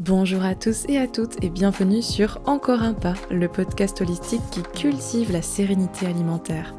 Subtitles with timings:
[0.00, 4.40] Bonjour à tous et à toutes et bienvenue sur Encore un pas, le podcast holistique
[4.50, 6.74] qui cultive la sérénité alimentaire.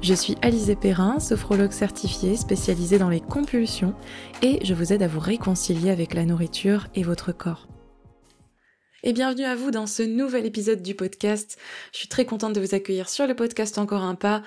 [0.00, 3.94] Je suis Alizé Perrin, sophrologue certifiée spécialisée dans les compulsions
[4.40, 7.68] et je vous aide à vous réconcilier avec la nourriture et votre corps.
[9.02, 11.58] Et bienvenue à vous dans ce nouvel épisode du podcast.
[11.92, 14.42] Je suis très contente de vous accueillir sur le podcast Encore un pas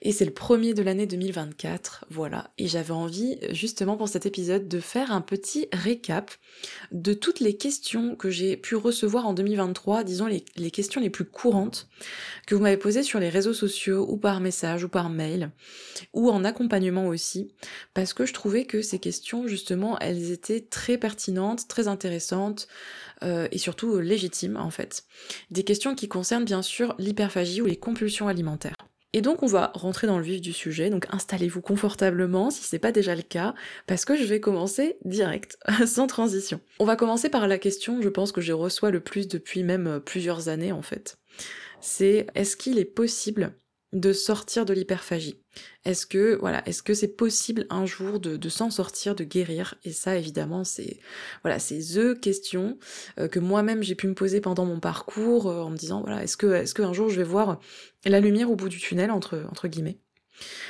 [0.00, 2.50] et c'est le premier de l'année 2024, voilà.
[2.56, 6.30] Et j'avais envie, justement pour cet épisode, de faire un petit récap
[6.92, 11.24] de toutes les questions que j'ai pu recevoir en 2023, disons les, questions les plus
[11.24, 11.88] courantes
[12.46, 15.50] que vous m'avez posées sur les réseaux sociaux, ou par message, ou par mail,
[16.12, 17.52] ou en accompagnement aussi,
[17.92, 22.68] parce que je trouvais que ces questions, justement, elles étaient très pertinentes, très intéressantes,
[23.24, 25.04] euh, et surtout légitimes, en fait.
[25.50, 28.77] Des questions qui concernent bien sûr l'hyperphagie ou les compulsions alimentaires.
[29.14, 32.78] Et donc on va rentrer dans le vif du sujet, donc installez-vous confortablement si c'est
[32.78, 33.54] pas déjà le cas,
[33.86, 36.60] parce que je vais commencer direct, sans transition.
[36.78, 39.86] On va commencer par la question, je pense que je reçois le plus depuis même
[39.86, 41.18] euh, plusieurs années en fait.
[41.80, 43.54] C'est est-ce qu'il est possible
[43.94, 45.40] de sortir de l'hyperphagie?
[45.84, 49.74] Est-ce que voilà, est-ce que c'est possible un jour de, s'en sortir, de guérir?
[49.84, 50.98] Et ça, évidemment, c'est
[51.42, 52.78] voilà, c'est the question
[53.18, 56.22] euh, que moi-même j'ai pu me poser pendant mon parcours euh, en me disant voilà,
[56.22, 57.60] est-ce que est-ce qu'un jour je vais voir
[58.04, 59.98] la lumière au bout du tunnel entre guillemets?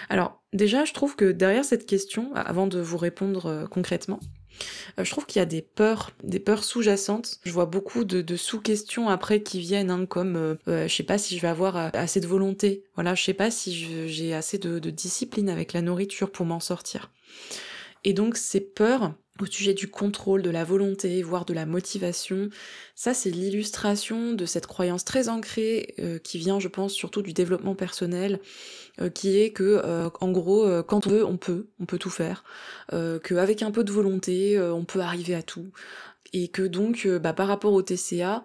[0.09, 4.21] Alors déjà, je trouve que derrière cette question, avant de vous répondre euh, concrètement,
[4.97, 7.39] je trouve qu'il y a des peurs, des peurs sous-jacentes.
[7.45, 11.19] Je vois beaucoup de, sous-questions après qui viennent, hein, comme euh, euh, je sais pas
[11.19, 14.79] si je vais avoir assez de volonté, voilà, je sais pas si j'ai assez de,
[14.79, 17.11] de discipline avec la nourriture pour m'en sortir.
[18.05, 22.49] Et donc ces peurs, au sujet du contrôle, de la volonté, voire de la motivation.
[22.95, 27.75] Ça, c'est l'illustration de cette croyance très ancrée qui vient, je pense, surtout du développement
[27.75, 28.41] personnel,
[29.01, 31.99] euh, qui est que euh, en gros euh, quand on veut on peut on peut
[31.99, 32.43] tout faire
[33.23, 35.71] qu'avec un peu de volonté on peut arriver à tout
[36.33, 38.43] et que donc bah, par rapport au TCA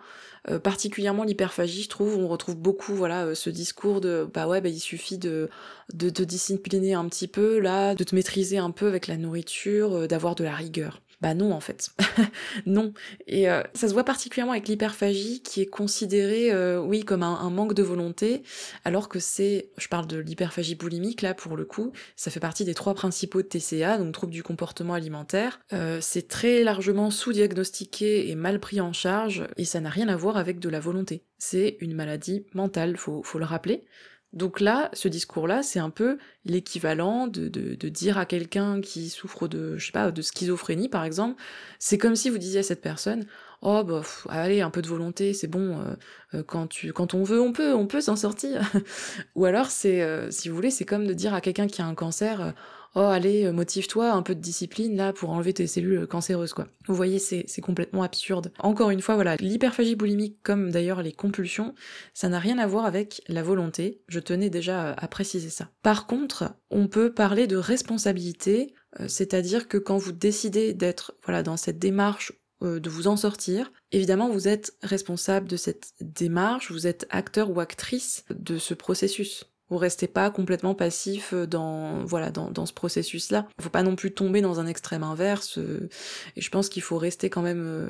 [0.62, 4.80] particulièrement l'hyperphagie je trouve on retrouve beaucoup voilà ce discours de bah ouais bah il
[4.80, 5.50] suffit de
[5.94, 10.08] de te discipliner un petit peu là de te maîtriser un peu avec la nourriture
[10.08, 11.90] d'avoir de la rigueur bah non en fait,
[12.66, 12.94] non.
[13.28, 17.50] Et euh, ça se voit particulièrement avec l'hyperphagie qui est considérée, euh, oui, comme un,
[17.50, 18.44] manque de volonté,
[18.84, 22.66] alors que c'est, je parle de l'hyperphagie boulimique là pour le coup, ça fait partie
[22.66, 25.62] des trois principaux TCA, donc troubles du comportement alimentaire.
[25.72, 30.18] Euh, c'est très largement sous-diagnostiqué et mal pris en charge, et ça n'a rien à
[30.18, 31.24] voir avec de la volonté.
[31.38, 33.86] C'est une maladie mentale, faut, faut le rappeler.
[34.34, 37.48] Donc là, ce discours-là, c'est un peu l'équivalent de,
[37.88, 41.42] dire à quelqu'un qui souffre de, je sais pas, de schizophrénie par exemple,
[41.78, 43.26] c'est comme si vous disiez à cette personne,
[43.64, 45.96] oh bah allez, un peu de volonté, c'est bon, euh,
[46.36, 48.62] euh, quand on veut, on peut, on peut s'en sortir.
[49.36, 51.86] Ou alors c'est, euh, si vous voulez, c'est comme de dire à quelqu'un qui a
[51.86, 52.54] un cancer,
[52.96, 56.68] oh allez, motive-toi, un peu de discipline là pour enlever tes cellules cancéreuses quoi.
[56.88, 58.52] Vous voyez, c'est complètement absurde.
[58.60, 61.74] Encore une fois, voilà, l'hyperphagie boulimique comme d'ailleurs les compulsions,
[62.14, 65.70] ça n'a rien à voir avec la volonté, je tenais déjà à préciser ça.
[65.82, 68.74] Par contre, on peut parler de responsabilité,
[69.08, 73.72] c'est-à-dire que quand vous décidez d'être voilà dans cette démarche de vous en sortir.
[73.92, 79.46] Évidemment, vous êtes responsable de cette démarche, vous êtes acteur ou actrice de ce processus.
[79.70, 83.48] Vous restez pas complètement passif euh, dans voilà dans, dans ce processus-là.
[83.60, 85.58] Faut pas non plus tomber dans un extrême inverse.
[85.58, 85.90] Euh,
[86.36, 87.90] et je pense qu'il faut rester quand même, euh,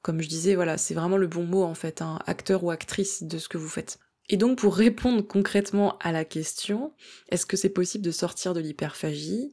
[0.00, 3.24] comme je disais, voilà, c'est vraiment le bon mot en fait, un acteur ou actrice
[3.24, 3.98] de ce que vous faites.
[4.30, 6.94] Et donc pour répondre concrètement à la question,
[7.30, 9.52] est-ce que c'est possible de sortir de l'hyperphagie?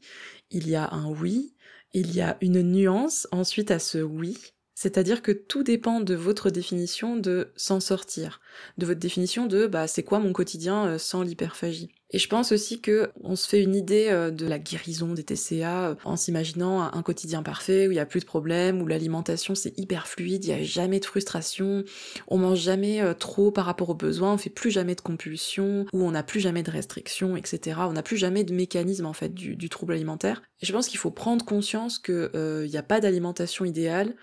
[0.52, 1.56] Il y a un oui,
[1.94, 4.38] il y a une nuance ensuite à ce oui,
[4.76, 8.42] c'est-à-dire que tout dépend de votre définition de s'en sortir,
[8.78, 11.95] de votre définition de bah c'est quoi mon quotidien euh, sans l'hyperphagie.
[12.12, 15.24] Et je pense aussi que on se fait une idée euh, de la guérison des
[15.24, 18.88] TCA euh, en s'imaginant un quotidien parfait où il y a plus de problèmes, où
[18.88, 21.84] l'alimentation c'est hyper fluide, il y a jamais de frustration,
[22.28, 26.04] on mange jamais trop par rapport aux besoins, on fait plus jamais de compulsions, où
[26.04, 27.80] on n'a plus jamais de restrictions, etc.
[27.82, 30.42] On n'a plus jamais de mécanisme en fait du, trouble alimentaire.
[30.62, 34.16] Et je pense qu'il faut prendre conscience qu'il n'y a pas d'alimentation idéale,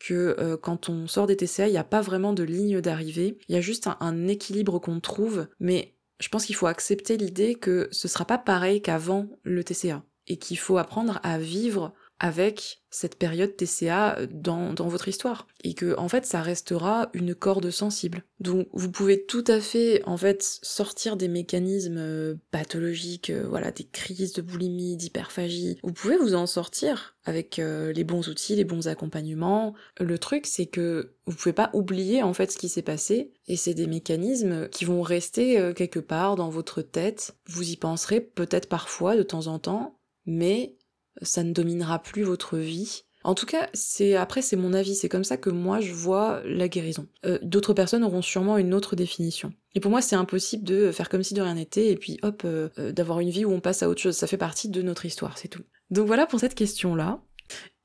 [0.00, 3.38] que euh, quand on sort des TCA, il n'y a pas vraiment de ligne d'arrivée,
[3.48, 7.54] il y a juste un, équilibre qu'on trouve, mais je pense qu'il faut accepter l'idée
[7.54, 12.82] que ce sera pas pareil qu'avant le TCA, et qu'il faut apprendre à vivre avec
[12.90, 17.70] cette période TCA dans, dans, votre histoire et que en fait ça restera une corde
[17.70, 18.24] sensible.
[18.40, 23.70] Donc vous pouvez tout à fait en fait sortir des mécanismes euh, pathologiques, euh, voilà
[23.70, 25.78] des crises de boulimie, d'hyperphagie.
[25.82, 29.74] Vous pouvez vous en sortir avec euh, les bons outils, les bons accompagnements.
[29.98, 33.56] Le truc c'est que vous pouvez pas oublier en fait ce qui s'est passé et
[33.56, 37.36] c'est des mécanismes qui vont rester quelque part dans votre tête.
[37.46, 40.76] Vous y penserez peut-être parfois de temps en temps, mais
[41.22, 45.08] ça ne dominera plus votre vie En tout cas, c'est après c'est mon avis, c'est
[45.08, 47.06] comme ça que moi je vois la guérison.
[47.26, 49.52] Euh, d'autres personnes auront sûrement une autre définition.
[49.74, 52.42] Et pour moi, c'est impossible de faire comme si de rien n'était et puis hop,
[52.44, 54.16] euh, euh, d'avoir une vie où on passe à autre chose.
[54.16, 55.62] Ça fait partie de notre histoire, c'est tout.
[55.90, 57.20] Donc voilà pour cette question-là.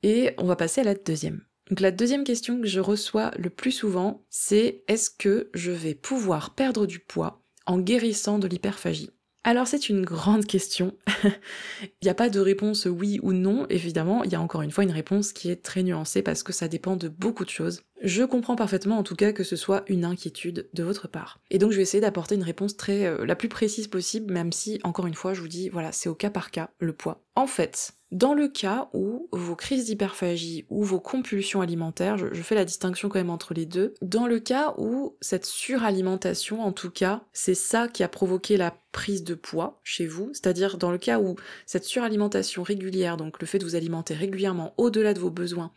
[0.02, 1.42] Et on va passer à la deuxième.
[1.68, 5.94] Donc la deuxième question que je reçois le plus souvent, c'est est-ce que je vais
[5.94, 9.10] pouvoir perdre du poids en guérissant de l'hyperphagie?
[9.46, 10.92] Alors c'est une grande question.
[11.22, 14.72] il n'y a pas de réponse oui ou non, évidemment, il y a encore une
[14.72, 17.82] fois une réponse qui est très nuancée parce que ça dépend de beaucoup de choses.
[18.02, 21.38] Je comprends parfaitement en tout cas que ce soit une inquiétude de votre part.
[21.52, 24.50] Et donc je vais essayer d'apporter une réponse très euh, la plus précise possible, même
[24.50, 27.22] si encore une fois je vous dis voilà c'est au cas par cas le poids.
[27.36, 32.54] En fait, dans le cas où vos crises d'hyperphagie ou vos compulsions alimentaires, je, fais
[32.54, 36.88] la distinction quand même entre les deux, dans le cas où cette suralimentation, en tout
[36.88, 40.96] cas, c'est ça qui a provoqué la prise de poids chez vous, c'est-à-dire dans le
[40.96, 41.36] cas où
[41.66, 45.70] cette suralimentation régulière, donc le fait de vous alimenter régulièrement au-delà de vos besoins,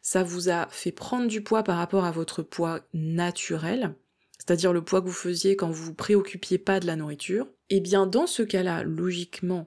[0.00, 3.96] ça vous a fait prendre du poids par rapport à votre poids naturel,
[4.38, 7.78] c'est-à-dire le poids que vous faisiez quand vous vous préoccupiez pas de la nourriture, et
[7.78, 9.66] eh bien dans ce cas-là, logiquement,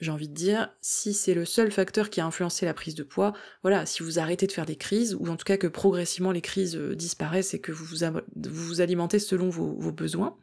[0.00, 3.02] j'ai envie de dire, si c'est le seul facteur qui a influencé la prise de
[3.02, 6.32] poids, voilà, si vous arrêtez de faire des crises, ou en tout cas que progressivement
[6.32, 7.96] les crises euh, disparaissent et que vous vous,
[8.36, 10.36] vous alimentez selon vos, besoins,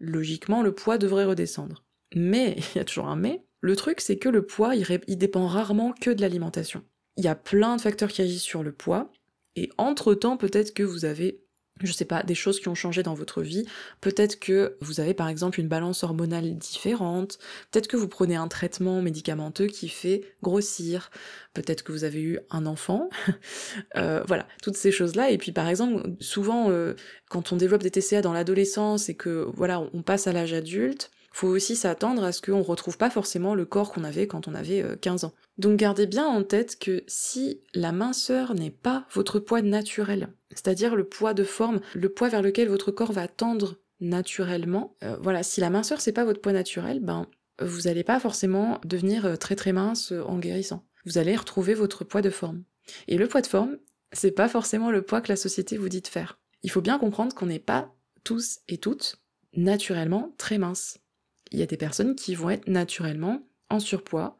[0.00, 1.84] logiquement le poids devrait redescendre.
[2.14, 5.46] Mais, il y a toujours un mais, le truc c'est que le poids, il dépend
[5.46, 6.82] rarement que de l'alimentation.
[7.16, 9.12] Il y a plein de facteurs qui agissent sur le poids,
[9.56, 11.44] et entre-temps peut-être que vous avez
[11.86, 13.66] je sais pas, des choses qui ont changé dans votre vie.
[14.00, 17.38] Peut-être que vous avez par exemple une balance hormonale différente.
[17.70, 21.10] Peut-être que vous prenez un traitement médicamenteux qui fait grossir.
[21.54, 23.08] Peut-être que vous avez eu un enfant.
[23.96, 25.30] euh, voilà, toutes ces choses-là.
[25.30, 26.94] Et puis par exemple, souvent, euh,
[27.28, 31.10] quand on développe des TCA dans l'adolescence et que voilà, on passe à l'âge adulte,
[31.30, 34.54] faut aussi s'attendre à ce qu'on retrouve pas forcément le corps qu'on avait quand on
[34.54, 35.32] avait 15 euh, ans.
[35.58, 40.96] Donc gardez bien en tête que si la minceur n'est pas votre poids naturel, c'est-à-dire
[40.96, 45.42] le poids de forme, le poids vers lequel votre corps va tendre naturellement, euh, voilà,
[45.42, 47.26] si la minceur c'est pas votre poids naturel, ben
[47.60, 50.84] vous allez pas forcément devenir euh, très très mince en guérissant.
[51.04, 52.64] Vous allez retrouver votre poids de forme.
[53.06, 53.78] Et le poids de forme,
[54.12, 56.38] c'est pas forcément le poids que la société vous dit de faire.
[56.62, 57.94] Il faut bien comprendre qu'on n'est pas
[58.24, 59.16] tous et toutes
[59.54, 60.98] naturellement très minces
[61.50, 64.38] il y a des personnes qui vont être naturellement en surpoids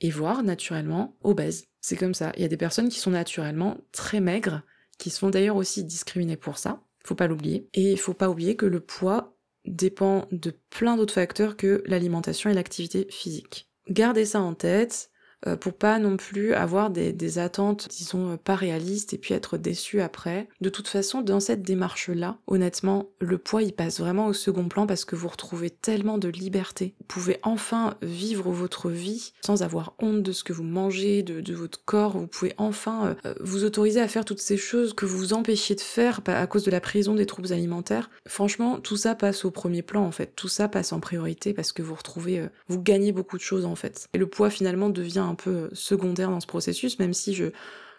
[0.00, 1.66] et voire naturellement obèses.
[1.80, 2.32] C'est comme ça.
[2.36, 4.62] Il y a des personnes qui sont naturellement très maigres,
[4.98, 6.82] qui se font d'ailleurs aussi discriminer pour ça.
[7.04, 7.68] Faut pas l'oublier.
[7.74, 12.50] Et il faut pas oublier que le poids dépend de plein d'autres facteurs que l'alimentation
[12.50, 13.68] et l'activité physique.
[13.88, 15.10] Gardez ça en tête.
[15.46, 20.00] Euh, pour pas non plus avoir des, attentes, disons, pas réalistes et puis être déçu
[20.00, 20.48] après.
[20.60, 24.86] De toute façon, dans cette démarche-là, honnêtement, le poids, il passe vraiment au second plan
[24.86, 26.94] parce que vous retrouvez tellement de liberté.
[26.98, 31.54] Vous pouvez enfin vivre votre vie sans avoir honte de ce que vous mangez, de,
[31.54, 32.18] votre corps.
[32.18, 35.74] Vous pouvez enfin euh, vous autoriser à faire toutes ces choses que vous vous empêchiez
[35.74, 38.10] de faire à cause de la prison des troubles alimentaires.
[38.26, 40.34] Franchement, tout ça passe au premier plan, en fait.
[40.34, 43.64] Tout ça passe en priorité parce que vous retrouvez, euh, vous gagnez beaucoup de choses,
[43.64, 44.08] en fait.
[44.14, 47.46] Et le poids, finalement, devient un peu secondaire dans ce processus, même si je,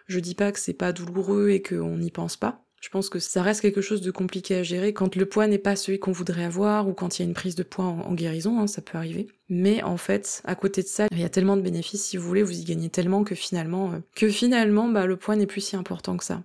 [0.06, 2.64] je dis pas que c'est pas douloureux et qu'on n'y pense pas.
[2.80, 5.58] Je pense que ça reste quelque chose de compliqué à gérer quand le poids n'est
[5.58, 8.14] pas celui qu'on voudrait avoir ou quand il y a une prise de poids en,
[8.14, 9.28] guérison, hein, ça peut arriver.
[9.50, 12.26] Mais en fait, à côté de ça, il y a tellement de bénéfices, si vous
[12.26, 15.60] voulez, vous y gagnez tellement que finalement, euh, que finalement, bah, le poids n'est plus
[15.60, 16.42] si important que ça.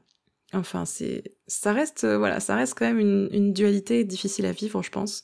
[0.52, 4.51] Enfin, c'est, ça reste, euh, voilà, ça reste quand même une, une dualité difficile à
[4.51, 5.24] vivre, je pense.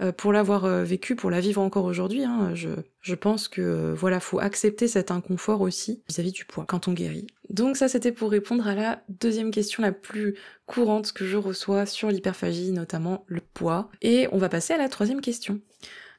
[0.00, 3.94] Euh, pour l'avoir euh, vécu, pour la vivre encore aujourd'hui, hein, je, pense que euh,
[3.94, 7.26] voilà, faut accepter cet inconfort aussi vis-à-vis du poids quand on guérit.
[7.50, 11.86] Donc ça, c'était pour répondre à la deuxième question la plus courante que je reçois
[11.86, 13.90] sur l'hyperphagie, notamment le poids.
[14.00, 15.60] Et on va passer à la troisième question.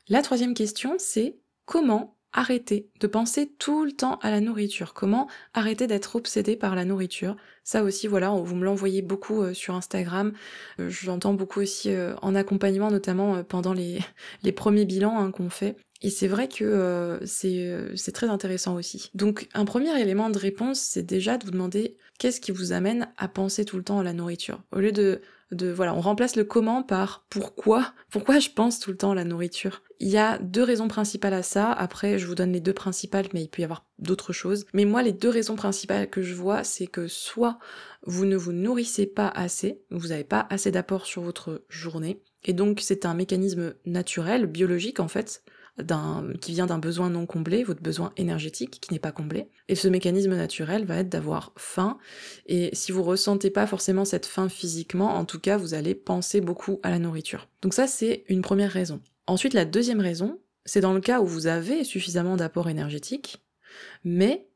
[0.07, 5.29] La troisième question, c'est comment arrêter de penser tout le temps à la nourriture Comment
[5.53, 7.35] arrêter d'être obsédé par la nourriture?
[7.63, 10.33] Ça aussi, voilà, vous me l'envoyez beaucoup euh, sur Instagram.
[10.79, 13.99] Euh, j'entends beaucoup aussi euh, en accompagnement, notamment pendant les,
[14.43, 15.77] les premiers bilans hein, qu'on fait.
[16.03, 19.09] Et c'est vrai que c'est très intéressant aussi.
[19.15, 23.07] Donc un premier élément de réponse, c'est déjà de vous demander qu'est-ce qui vous amène
[23.17, 24.61] à penser tout le temps à la nourriture.
[24.71, 28.89] Au lieu de de voilà, on remplace le comment par pourquoi, pourquoi je pense tout
[28.89, 29.83] le temps à la nourriture?
[29.99, 31.71] Il y a deux raisons principales à ça.
[31.71, 34.65] Après, je vous donne les deux principales, mais il peut y avoir d'autres choses.
[34.73, 37.59] Mais moi, les deux raisons principales que je vois, c'est que soit
[38.05, 42.53] vous ne vous nourrissez pas assez, vous n'avez pas assez d'apport sur votre journée, et
[42.53, 45.43] donc c'est un mécanisme naturel, biologique en fait,
[46.41, 49.49] qui vient d'un besoin non comblé, votre besoin énergétique qui n'est pas comblé.
[49.67, 51.97] Et ce mécanisme naturel va être d'avoir faim.
[52.45, 56.41] Et si vous ressentez pas forcément cette faim physiquement, en tout cas, vous allez penser
[56.41, 57.47] beaucoup à la nourriture.
[57.61, 59.01] Donc ça, c'est une première raison.
[59.25, 63.43] Ensuite, la deuxième raison, c'est dans le cas où vous avez suffisamment d'apport énergétique,
[64.03, 64.47] mais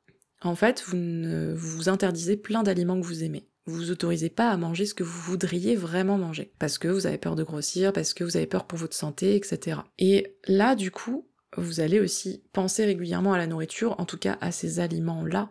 [0.42, 3.48] en fait, vous, vous interdisez plein d'aliments que vous aimez.
[3.68, 6.54] Vous vous autorisez pas à manger ce que vous voudriez vraiment manger.
[6.58, 9.36] Parce que vous avez peur de grossir, parce que vous avez peur pour votre santé,
[9.36, 9.82] etc.
[10.00, 14.38] Et là, du coup, vous allez aussi penser régulièrement à la nourriture, en tout cas
[14.40, 15.50] à ces aliments-là.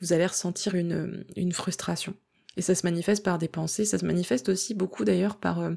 [0.00, 2.14] Vous allez ressentir une, frustration.
[2.56, 5.74] Et ça se manifeste par des pensées, ça se manifeste aussi beaucoup d'ailleurs par euh,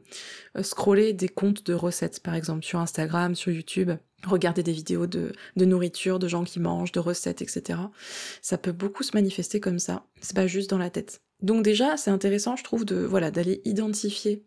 [0.61, 3.91] scroller des comptes de recettes, par exemple sur Instagram, sur YouTube,
[4.25, 7.79] regarder des vidéos de, de nourriture, de gens qui mangent, de recettes, etc.
[8.41, 11.21] Ça peut beaucoup se manifester comme ça, c'est pas juste dans la tête.
[11.41, 14.43] Donc déjà, c'est intéressant, je trouve, de voilà d'aller identifier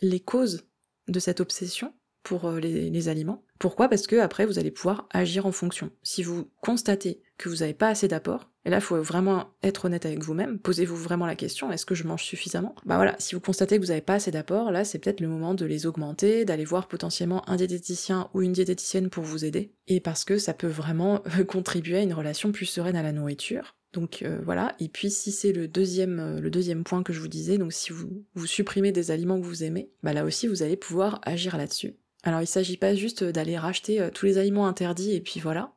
[0.00, 0.64] les causes
[1.08, 3.42] de cette obsession pour euh, les, les, aliments.
[3.58, 3.88] Pourquoi?
[3.88, 5.90] Parce que après, vous allez pouvoir agir en fonction.
[6.02, 9.84] Si vous constatez que vous n'avez pas assez d'apport, et là, il faut vraiment être
[9.84, 10.58] honnête avec vous-même.
[10.58, 12.74] Posez-vous vraiment la question, est-ce que je mange suffisamment?
[12.86, 15.28] Bah voilà, si vous constatez que vous n'avez pas assez d'apports, là, c'est peut-être le
[15.28, 19.72] moment de les augmenter, d'aller voir potentiellement un diététicien ou une diététicienne pour vous aider.
[19.86, 23.74] Et parce que ça peut vraiment contribuer à une relation plus sereine à la nourriture.
[23.92, 27.20] Donc euh, voilà, et puis si c'est le deuxième, euh, le deuxième point que je
[27.20, 30.48] vous disais, donc si vous, vous supprimez des aliments que vous aimez, bah là aussi
[30.48, 31.94] vous allez pouvoir agir là-dessus.
[32.24, 35.74] Alors il s'agit pas juste d'aller racheter euh, tous les aliments interdits et puis voilà.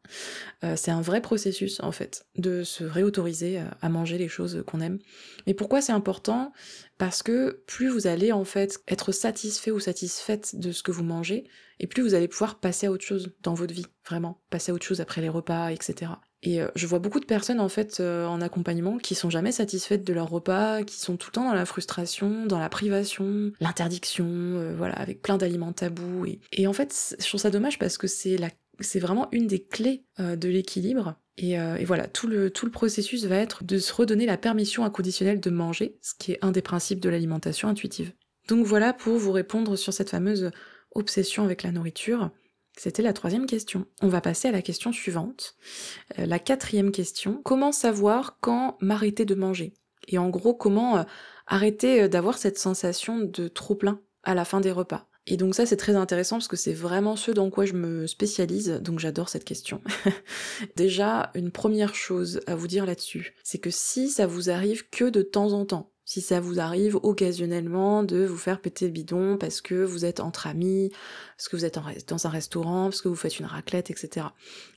[0.64, 4.64] Euh, c'est un vrai processus en fait, de se réautoriser euh, à manger les choses
[4.66, 4.98] qu'on aime.
[5.46, 6.54] Mais pourquoi c'est important?
[6.98, 11.04] Parce que plus vous allez en fait être satisfait ou satisfaite de ce que vous
[11.04, 11.48] mangez,
[11.80, 14.76] et plus vous allez pouvoir passer à autre chose dans votre vie, vraiment, passer à
[14.76, 16.14] autre chose après les repas, etc.
[16.44, 19.52] Et euh, je vois beaucoup de personnes en fait euh, en accompagnement qui sont jamais
[19.52, 23.52] satisfaites de leur repas, qui sont tout le temps dans la frustration, dans la privation,
[23.60, 26.26] l'interdiction, euh, voilà, avec plein d'aliments tabous.
[26.52, 29.64] Et, en fait, je trouve ça dommage parce que c'est la c'est vraiment une des
[29.64, 31.16] clés de l'équilibre.
[31.38, 34.86] Et, et, voilà, tout le, tout le processus va être de se redonner la permission
[34.86, 38.14] inconditionnelle de manger, ce qui est un des principes de l'alimentation intuitive.
[38.48, 40.52] Donc voilà pour vous répondre sur cette fameuse
[40.92, 42.30] obsession avec la nourriture.
[42.78, 43.86] C'était la troisième question.
[44.02, 45.56] On va passer à la question suivante.
[46.20, 47.42] Euh, la quatrième question.
[47.44, 49.74] Comment savoir quand m'arrêter de manger?
[50.08, 51.04] Et en gros, comment euh,
[51.48, 55.08] arrêter euh, d'avoir cette sensation de trop plein à la fin des repas?
[55.30, 58.08] Et donc ça c'est très intéressant parce que c'est vraiment ce dans quoi je me
[58.08, 59.82] spécialise, donc j'adore cette question.
[60.78, 65.10] Déjà, une première chose à vous dire là-dessus, c'est que si ça vous arrive que
[65.10, 69.38] de temps en temps, si ça vous arrive occasionnellement de vous faire péter le bidon
[69.38, 70.90] parce que vous êtes entre amis,
[71.36, 74.28] parce que vous êtes dans un restaurant, parce que vous faites une raclette, etc.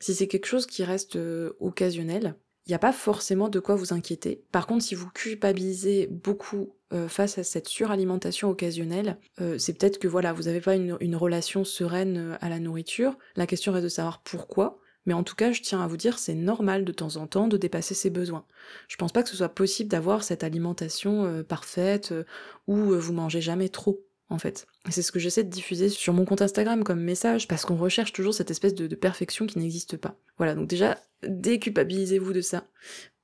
[0.01, 2.35] Si c'est quelque chose qui reste euh, occasionnel,
[2.67, 4.43] il n'y a pas forcément de quoi vous inquiéter.
[4.51, 10.01] Par contre, si vous culpabilisez beaucoup euh, face à cette suralimentation occasionnelle, euh, c'est peut-être
[10.01, 13.17] que voilà, vous n'avez pas une, une, relation sereine à la nourriture.
[13.37, 14.81] La question reste de savoir pourquoi.
[15.07, 17.49] Mais en tout cas, je tiens à vous dire, c'est normal de temps en temps
[17.49, 18.45] de dépasser ses besoins.
[18.89, 22.25] Je pense pas que ce soit possible d'avoir cette alimentation euh, parfaite euh,
[22.67, 24.67] où euh, vous mangez jamais trop, en fait.
[24.91, 28.13] C'est ce que j'essaie de diffuser sur mon compte Instagram comme message, parce qu'on recherche
[28.13, 30.17] toujours cette espèce de, de perfection qui n'existe pas.
[30.37, 32.65] Voilà, donc déjà, déculpabilisez-vous de ça.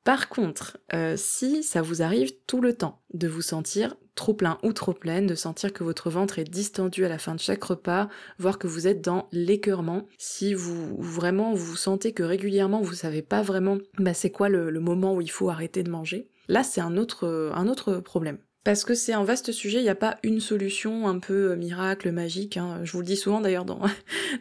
[0.07, 4.57] Par contre, euh, si ça vous arrive tout le temps de vous sentir trop plein
[4.63, 7.65] ou trop pleine, de sentir que votre ventre est distendu à la fin de chaque
[7.65, 8.09] repas,
[8.39, 13.21] voire que vous êtes dans l'écœurement, si vous vraiment vous sentez que régulièrement vous savez
[13.21, 16.63] pas vraiment bah, c'est quoi le, le moment où il faut arrêter de manger, là
[16.63, 18.39] c'est un autre, un autre problème.
[18.67, 21.57] Parce que c'est un vaste sujet, il n'y a pas une solution un peu euh,
[21.57, 22.57] miracle, magique.
[22.57, 22.81] Hein.
[22.83, 23.79] Je vous le dis souvent d'ailleurs dans,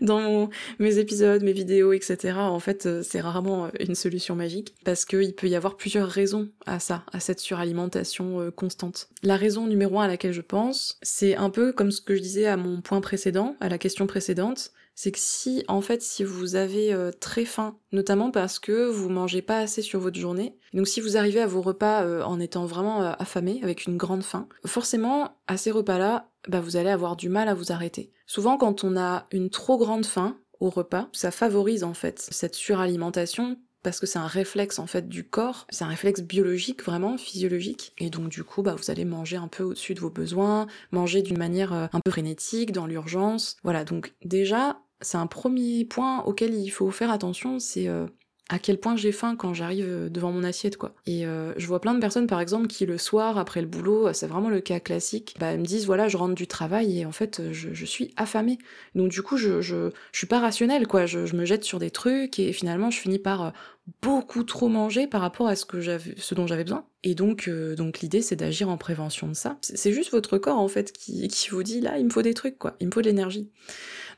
[0.79, 2.34] mes épisodes, mes vidéos, etc.
[2.39, 4.74] En fait, euh, c'est rarement euh, une solution magique.
[4.84, 9.10] Parce qu'il peut y avoir plusieurs raisons à ça, à cette suralimentation constante.
[9.22, 12.22] La raison numéro un à laquelle je pense, c'est un peu comme ce que je
[12.22, 16.24] disais à mon point précédent, à la question précédente, c'est que si, en fait, si
[16.24, 20.58] vous avez euh, très faim, notamment parce que vous mangez pas assez sur votre journée,
[20.74, 23.98] donc si vous arrivez à vos repas euh, en étant vraiment euh, affamé, avec une
[23.98, 28.12] grande faim, forcément, à ces repas-là, bah, vous allez avoir du mal à vous arrêter.
[28.25, 32.56] Souvent, quand on a une trop grande faim au repas, ça favorise en fait cette
[32.56, 37.20] suralimentation parce que c'est un réflexe en fait du corps, c'est un réflexe biologique vraiment,
[37.20, 40.66] physiologique, et donc du coup bah vous allez manger un peu au-dessus de vos besoins,
[40.92, 46.24] manger d'une manière un peu frénétique, dans l'urgence, voilà donc déjà c'est un premier point
[46.24, 48.06] auquel il faut faire attention, c'est euh,
[48.50, 50.94] à quel point j'ai faim quand j'arrive euh, devant mon assiette, quoi.
[51.06, 54.14] Et euh, je vois plein de personnes, par exemple, qui le soir, après le boulot,
[54.14, 57.12] c'est vraiment le cas classique, bah, me disent, voilà, je rentre du travail et en
[57.12, 58.58] fait, je, suis affamée.
[58.94, 61.06] Donc du coup, je, je, suis pas rationnelle, quoi.
[61.06, 63.54] Je, me jette sur des trucs et finalement, je finis par
[64.02, 66.86] beaucoup trop manger par rapport à ce que ce dont j'avais besoin.
[67.06, 69.60] Et donc, donc l'idée, c'est d'agir en prévention de ça.
[69.62, 72.58] C'est juste votre corps, en fait, qui, vous dit, là, il me faut des trucs,
[72.58, 72.76] quoi.
[72.80, 73.52] Il me faut de l'énergie.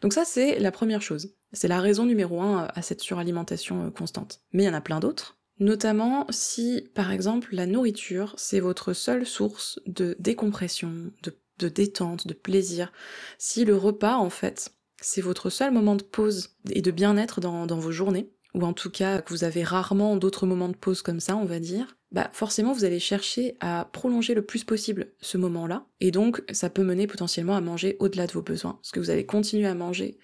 [0.01, 1.33] Donc ça, c'est la première chose.
[1.51, 4.39] C'est la raison numéro un à cette suralimentation euh, constante.
[4.53, 5.37] Mais il y en a plein d'autres.
[5.59, 12.33] Notamment si, par exemple, la nourriture, c'est votre seule source de décompression, de, détente, de
[12.33, 12.93] plaisir.
[13.37, 17.65] Si le repas, en fait, c'est votre seul moment de pause et de bien-être dans,
[17.65, 21.19] vos journées, ou en tout cas que vous avez rarement d'autres moments de pause comme
[21.19, 25.37] ça, on va dire, bah forcément vous allez chercher à prolonger le plus possible ce
[25.37, 28.99] moment-là, et donc ça peut mener potentiellement à manger au-delà de vos besoins, parce que
[28.99, 30.17] vous allez continuer à manger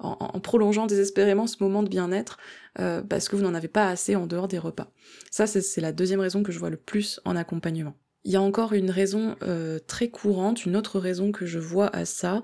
[0.00, 2.38] en, prolongeant désespérément ce moment de bien-être,
[2.80, 4.92] euh, parce que vous n'en avez pas assez en dehors des repas.
[5.30, 7.94] Ça c'est la deuxième raison que je vois le plus en accompagnement.
[8.24, 11.94] Il y a encore une raison euh, très courante, une autre raison que je vois
[11.94, 12.42] à ça,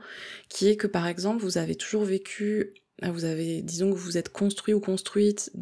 [0.49, 4.29] qui est que par exemple vous avez toujours vécu vous avez, disons que vous êtes
[4.29, 5.53] construit ou construite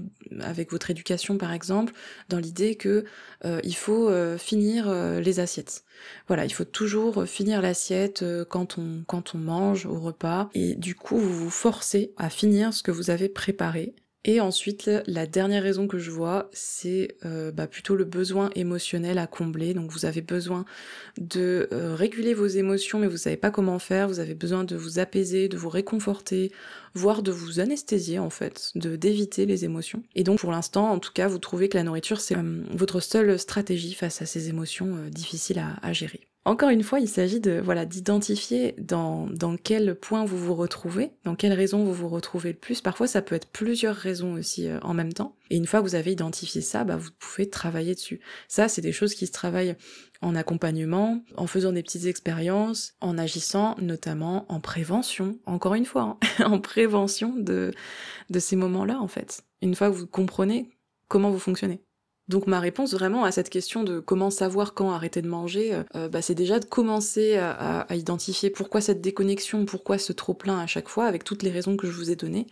[0.40, 1.92] avec votre éducation par exemple,
[2.28, 3.04] dans l'idée que
[3.44, 5.84] euh, il faut euh, finir euh, les assiettes.
[6.28, 10.94] Voilà, il faut toujours finir l'assiette quand on quand on mange au repas, et du
[10.94, 13.94] coup vous vous forcez à finir ce que vous avez préparé.
[14.24, 19.18] Et ensuite, la dernière raison que je vois, c'est euh, bah, plutôt le besoin émotionnel
[19.18, 19.74] à combler.
[19.74, 20.64] Donc vous avez besoin
[21.18, 24.06] de euh, réguler vos émotions, mais vous savez pas comment faire.
[24.06, 26.52] Vous avez besoin de vous apaiser, de vous réconforter,
[26.94, 30.04] voire de vous anesthésier en fait, de d'éviter les émotions.
[30.14, 33.00] Et donc pour l'instant, en tout cas, vous trouvez que la nourriture c'est euh, votre
[33.00, 36.28] seule stratégie face à ces émotions difficiles à gérer.
[36.44, 41.12] Encore une fois, il s'agit de voilà d'identifier dans, dans quel point vous vous retrouvez,
[41.22, 42.80] dans quelle raison vous vous retrouvez le plus.
[42.80, 45.36] Parfois, ça peut être plusieurs raisons aussi euh, en même temps.
[45.50, 48.20] Et une fois que vous avez identifié ça, bah, vous pouvez travailler dessus.
[48.48, 49.76] Ça, c'est des choses qui se travaillent
[50.20, 55.38] en accompagnement, en faisant des petites expériences, en agissant notamment en prévention.
[55.46, 57.70] Encore une fois, hein, en prévention de
[58.30, 59.44] de ces moments-là en fait.
[59.60, 60.70] Une fois que vous comprenez
[61.06, 61.80] comment vous fonctionnez.
[62.32, 65.82] Donc ma réponse vraiment à cette question de comment savoir quand arrêter de manger, euh,
[65.96, 70.58] euh, bah, c'est déjà de commencer à, identifier pourquoi cette déconnexion, pourquoi ce trop plein
[70.58, 72.46] à chaque fois, avec toutes les raisons que je vous ai données.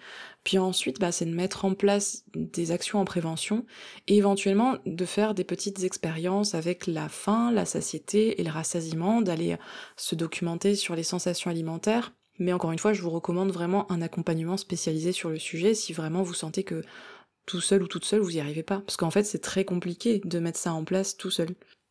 [0.45, 3.65] Puis ensuite, bah, c'est de mettre en place des actions en prévention
[4.07, 9.23] et éventuellement de faire des petites expériences avec la faim, la satiété et le rassasiement,
[9.23, 9.57] d'aller
[9.97, 12.13] se documenter sur les sensations alimentaires.
[12.39, 15.93] Mais encore une fois, je vous recommande vraiment un accompagnement spécialisé sur le sujet si
[15.93, 16.83] vraiment vous sentez que
[17.51, 18.81] tout seul ou toute seule, vous y arrivez pas.
[18.87, 21.49] Parce qu'en fait, c'est très compliqué de mettre ça en place tout seul.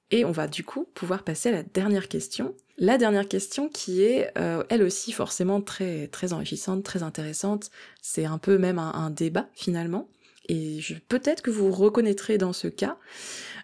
[0.10, 2.56] Et on va du coup pouvoir passer à la dernière question.
[2.78, 7.72] La dernière question qui est, euh, elle aussi, forcément très, très enrichissante, très intéressante.
[8.02, 10.10] C'est un peu même un, débat, finalement.
[10.48, 10.80] Et
[11.10, 12.98] peut-être que vous reconnaîtrez dans ce cas.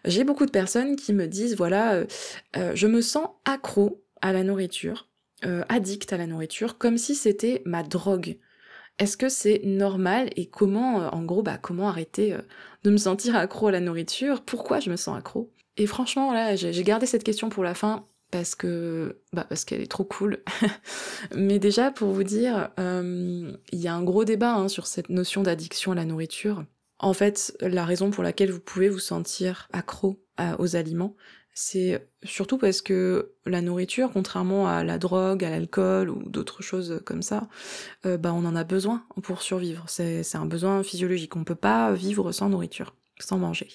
[0.03, 2.05] J'ai beaucoup de personnes qui me disent, voilà, euh,
[2.57, 5.07] euh, je me sens accro à la nourriture,
[5.69, 8.37] addict à la nourriture, comme si c'était ma drogue.
[8.97, 12.41] Est-ce que c'est normal et comment, euh, en gros, bah, comment arrêter euh,
[12.83, 14.41] de me sentir accro à la nourriture?
[14.41, 15.51] Pourquoi je me sens accro?
[15.77, 19.81] Et franchement, là, j'ai gardé cette question pour la fin parce que, bah, parce qu'elle
[19.81, 20.41] est trop cool.
[21.35, 25.09] Mais déjà, pour vous dire, euh, il y a un gros débat hein, sur cette
[25.09, 26.63] notion d'addiction à la nourriture.
[26.99, 30.21] En fait, la raison pour laquelle vous pouvez vous sentir accro
[30.59, 31.15] aux aliments,
[31.57, 37.01] c'est surtout parce que la nourriture, contrairement à la drogue, à l'alcool ou d'autres choses
[37.05, 37.47] comme ça,
[38.05, 39.85] euh, bah on en a besoin pour survivre.
[39.87, 41.35] C'est un besoin physiologique.
[41.37, 43.69] On peut pas vivre sans nourriture, sans manger.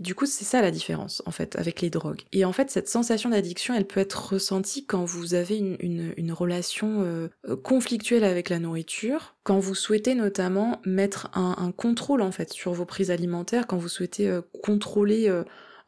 [0.00, 2.22] du coup, c'est ça la différence, en fait, avec les drogues.
[2.32, 7.02] Et en fait, cette sensation d'addiction, elle peut être ressentie quand vous avez une, relation
[7.02, 7.28] euh,
[7.64, 12.84] conflictuelle avec la nourriture, quand vous souhaitez notamment mettre un, contrôle, en fait, sur vos
[12.84, 15.28] prises alimentaires, quand vous souhaitez euh, contrôler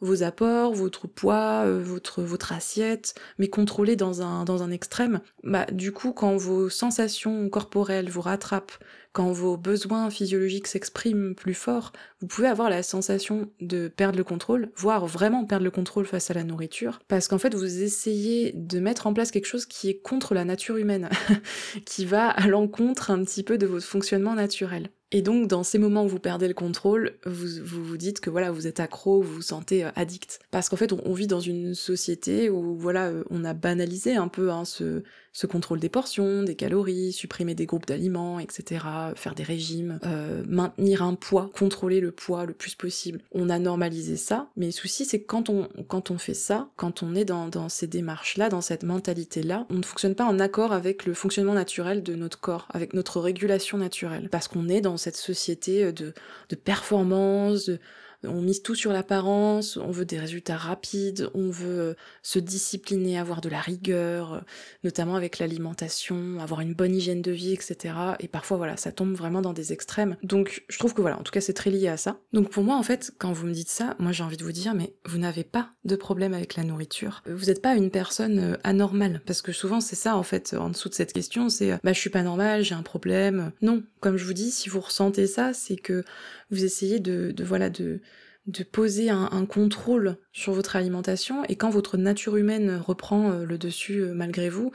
[0.00, 5.66] vos apports, votre poids, euh, votre, assiette, mais contrôlé dans un, dans un extrême, bah,
[5.72, 8.78] du coup, quand vos sensations corporelles vous rattrapent,
[9.16, 14.24] quand vos besoins physiologiques s'expriment plus fort, vous pouvez avoir la sensation de perdre le
[14.24, 18.52] contrôle, voire vraiment perdre le contrôle face à la nourriture, parce qu'en fait vous essayez
[18.52, 21.08] de mettre en place quelque chose qui est contre la nature humaine,
[21.86, 24.90] qui va à l'encontre un petit peu de votre fonctionnement naturel.
[25.12, 28.50] Et donc, dans ces moments où vous perdez le contrôle, vous vous, dites que voilà,
[28.50, 30.40] vous êtes accro, vous vous sentez euh, addict.
[30.50, 34.26] Parce qu'en fait, on, vit dans une société où voilà, euh, on a banalisé un
[34.26, 39.34] peu hein, ce, ce contrôle des portions, des calories, supprimer des groupes d'aliments, etc., faire
[39.34, 43.20] des régimes, euh, maintenir un poids, contrôler le poids le plus possible.
[43.32, 46.68] On a normalisé ça, mais le souci c'est que quand on, quand on fait ça,
[46.76, 50.38] quand on est dans, dans ces démarches-là, dans cette mentalité-là, on ne fonctionne pas en
[50.38, 54.80] accord avec le fonctionnement naturel de notre corps, avec notre régulation naturelle, parce qu'on est
[54.80, 56.12] dans cette société de,
[56.48, 57.78] de performance, de
[58.24, 63.18] on mise tout sur l'apparence, on veut des résultats rapides, on veut euh, se discipliner,
[63.18, 64.40] avoir de la rigueur, euh,
[64.84, 67.94] notamment avec l'alimentation, avoir une bonne hygiène de vie, etc.
[68.20, 70.16] Et parfois, voilà, ça tombe vraiment dans des extrêmes.
[70.22, 72.18] Donc, je trouve que voilà, en tout cas, c'est très lié à ça.
[72.32, 74.52] Donc, pour moi, en fait, quand vous me dites ça, moi, j'ai envie de vous
[74.52, 77.22] dire, mais vous n'avez pas de problème avec la nourriture.
[77.26, 80.70] Vous n'êtes pas une personne euh, anormale, parce que souvent, c'est ça, en fait, en
[80.70, 83.52] dessous de cette question, c'est, bah, je suis pas normale, j'ai un problème.
[83.62, 86.04] Non, comme je vous dis, si vous ressentez ça, c'est que
[86.50, 88.00] vous essayez de, voilà, de
[88.46, 93.58] de poser un, contrôle sur votre alimentation et quand votre nature humaine reprend euh, le
[93.58, 94.70] dessus euh, malgré vous,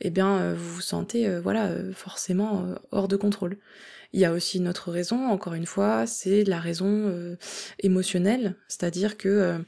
[0.00, 3.58] eh bien euh, vous vous sentez voilà forcément hors de contrôle.
[4.12, 7.36] Il y a aussi une autre raison, encore une fois, c'est la raison euh,
[7.78, 9.58] émotionnelle, c'est-à-dire que euh,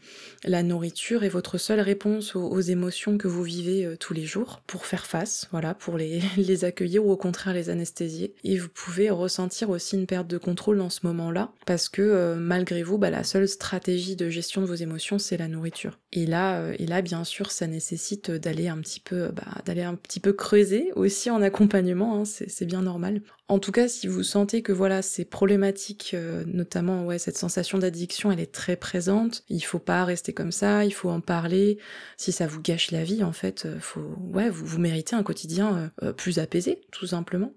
[0.43, 4.61] la nourriture est votre seule réponse aux, émotions que vous vivez euh, tous les jours
[4.67, 8.35] pour faire face, voilà, pour les, les accueillir ou au contraire les anesthésier.
[8.43, 12.83] Et vous pouvez ressentir aussi une perte de contrôle dans ce moment-là, parce que malgré
[12.83, 16.01] vous, bah, la seule stratégie de gestion de vos émotions, c'est la nourriture.
[16.13, 19.95] Et là, et là, bien sûr, ça nécessite d'aller un petit peu, bah, d'aller un
[19.95, 23.23] petit peu creuser aussi en accompagnement, hein, c'est bien normal.
[23.49, 27.79] En tout cas, si vous sentez que voilà, ces problématiques, euh, notamment ouais, cette sensation
[27.79, 31.79] d'addiction, elle est très présente, il faut pas rester comme ça, il faut en parler.
[32.17, 35.23] Si ça vous gâche la vie, en fait, euh, faut ouais, vous, vous méritez un
[35.23, 37.53] quotidien euh, plus apaisé, tout simplement.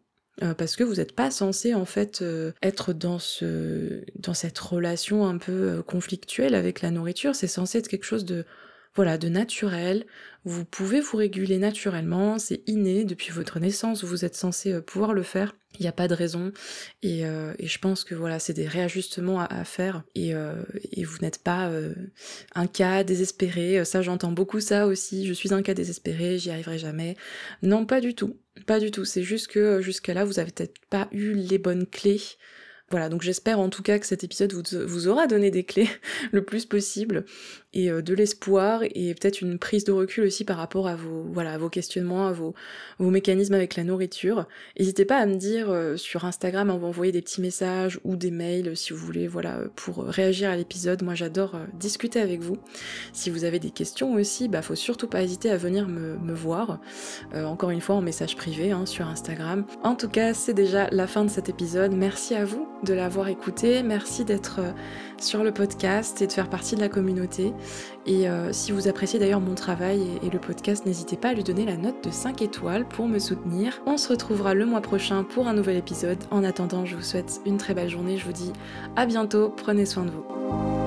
[0.58, 2.21] parce que vous n'êtes pas censé en fait
[2.62, 7.88] être dans ce dans cette relation un peu conflictuelle avec la nourriture, c'est censé être
[7.88, 8.43] quelque chose de
[8.95, 10.05] voilà, de naturel.
[10.45, 15.13] Vous pouvez vous réguler naturellement, c'est inné depuis votre naissance, vous êtes censé euh, pouvoir
[15.13, 15.55] le faire.
[15.77, 16.53] Il n'y a pas de raison.
[17.01, 20.03] Et, euh, je pense que voilà, c'est des réajustements à, faire.
[20.13, 21.69] Et, euh, et, vous n'êtes pas
[22.53, 23.84] un cas désespéré.
[23.84, 25.27] Ça, j'entends beaucoup ça aussi.
[25.27, 27.17] Je suis un cas désespéré, j'y arriverai jamais.
[27.62, 28.38] Non, pas du tout.
[28.65, 29.03] Pas du tout.
[29.03, 32.21] C'est juste que jusqu'à là, vous avez peut-être pas eu les bonnes clés
[32.91, 35.89] voilà, donc j'espère en tout cas que cet épisode vous, aura donné des clés
[36.32, 37.26] le plus possible
[37.74, 41.69] et euh, de l'espoir et peut-être une prise de recul aussi par rapport à vos,
[41.69, 42.54] questionnements, à vos,
[43.00, 44.48] mécanismes avec la nourriture.
[44.78, 48.30] N'hésitez pas à me dire euh, sur Instagram, à m'envoyer des petits messages ou des
[48.30, 51.02] mails si vous voulez, voilà, pour réagir à l'épisode.
[51.02, 52.58] Moi j'adore euh, discuter avec vous.
[53.13, 56.34] Si vous avez des questions aussi, bah faut surtout pas hésiter à venir me, me
[56.34, 56.80] voir.
[57.34, 59.65] encore une fois en message privé hein, sur Instagram.
[59.84, 61.93] En tout cas, c'est déjà la fin de cet épisode.
[61.93, 63.84] Merci à vous de l'avoir écouté.
[63.84, 64.60] Merci d'être
[65.18, 67.54] sur le podcast et de faire partie de la communauté.
[68.06, 71.44] Et euh, si vous appréciez d'ailleurs mon travail et, le podcast, n'hésitez pas à lui
[71.44, 73.82] donner la note de 5 étoiles pour me soutenir.
[73.86, 76.24] On se retrouvera le mois prochain pour un nouvel épisode.
[76.32, 78.18] En attendant, je vous souhaite une très belle journée.
[78.18, 78.54] Je vous dis
[78.96, 79.50] à bientôt.
[79.50, 80.85] Prenez soin de vous.